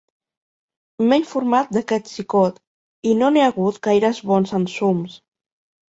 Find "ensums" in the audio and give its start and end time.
4.61-5.21